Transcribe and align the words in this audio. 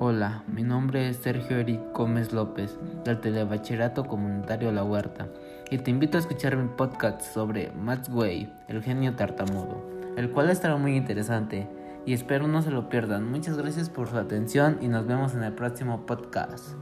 Hola, 0.00 0.44
mi 0.46 0.62
nombre 0.62 1.08
es 1.08 1.16
Sergio 1.16 1.56
Eric 1.56 1.80
Gómez 1.92 2.32
López, 2.32 2.78
del 3.04 3.18
Telebachillerato 3.18 4.04
Comunitario 4.04 4.70
La 4.70 4.84
Huerta, 4.84 5.26
y 5.72 5.78
te 5.78 5.90
invito 5.90 6.16
a 6.16 6.20
escuchar 6.20 6.56
mi 6.56 6.68
podcast 6.68 7.20
sobre 7.22 7.72
Max 7.72 8.08
Way, 8.08 8.48
el 8.68 8.80
genio 8.80 9.16
tartamudo, 9.16 9.84
el 10.16 10.30
cual 10.30 10.50
estará 10.50 10.76
muy 10.76 10.94
interesante 10.94 11.68
y 12.06 12.12
espero 12.12 12.46
no 12.46 12.62
se 12.62 12.70
lo 12.70 12.88
pierdan. 12.88 13.28
Muchas 13.28 13.58
gracias 13.58 13.90
por 13.90 14.06
su 14.06 14.16
atención 14.18 14.78
y 14.80 14.86
nos 14.86 15.04
vemos 15.04 15.34
en 15.34 15.42
el 15.42 15.52
próximo 15.54 16.06
podcast. 16.06 16.76